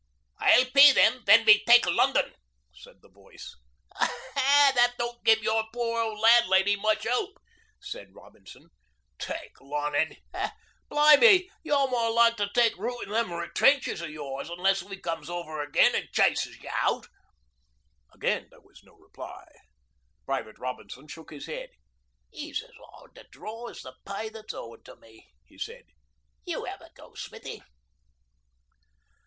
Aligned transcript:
'I'll 0.39 0.65
pay 0.73 0.91
them 0.93 1.21
when 1.25 1.45
we 1.45 1.63
take 1.67 1.85
London,' 1.85 2.33
said 2.73 3.03
the 3.03 3.09
voice. 3.09 3.55
'That 3.99 4.95
don't 4.97 5.23
give 5.23 5.43
your 5.43 5.65
pore 5.71 5.99
ol' 6.01 6.19
landlady 6.19 6.75
much 6.75 7.05
'ope,' 7.05 7.37
said 7.79 8.15
Robinson. 8.15 8.71
'Take 9.19 9.61
Lunnon! 9.61 10.15
Blimy, 10.89 11.51
you're 11.61 11.87
more 11.87 12.09
like 12.09 12.35
to 12.37 12.49
take 12.51 12.75
root 12.77 13.01
in 13.03 13.09
them 13.09 13.29
trenches 13.53 14.01
o' 14.01 14.07
yours 14.07 14.49
unless 14.49 14.81
we 14.81 14.97
comes 14.97 15.29
over 15.29 15.61
again 15.61 15.93
an' 15.93 16.07
chases 16.11 16.57
you 16.57 16.69
out.' 16.73 17.05
Again 18.11 18.47
there 18.49 18.59
was 18.61 18.81
no 18.83 18.95
reply. 18.95 19.45
Private 20.25 20.57
Robinson 20.57 21.07
shook 21.09 21.29
his 21.29 21.45
head. 21.45 21.69
''E's 22.33 22.63
as 22.63 22.73
'ard 22.95 23.13
to 23.13 23.27
draw 23.29 23.67
as 23.67 23.83
the 23.83 23.93
pay 24.03 24.29
that's 24.29 24.55
owin' 24.55 24.81
to 24.81 24.95
me,' 24.95 25.29
he 25.45 25.59
said. 25.59 25.85
'You 26.43 26.65
'ave 26.65 26.83
a 26.85 26.89
go, 26.95 27.13
Smithy.' 27.13 27.61